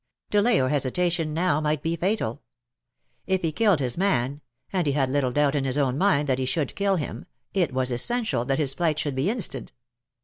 Delay 0.31 0.59
or 0.59 0.69
hesitation 0.69 1.31
now 1.31 1.61
might 1.61 1.83
be 1.83 1.95
fatal. 1.95 2.41
If 3.27 3.43
he 3.43 3.51
killed 3.51 3.79
his 3.79 3.99
man— 3.99 4.41
and 4.73 4.87
he 4.87 4.93
had 4.93 5.11
little 5.11 5.31
doubt 5.31 5.53
in 5.53 5.63
his 5.63 5.77
own 5.77 5.95
mind 5.95 6.27
that 6.27 6.39
he 6.39 6.45
should 6.45 6.75
kill 6.75 6.95
him— 6.95 7.27
it 7.53 7.71
was 7.71 7.91
essential 7.91 8.43
that 8.45 8.57
his 8.57 8.73
flight 8.73 8.97
should 8.97 9.13
be 9.13 9.29
instant. 9.29 9.73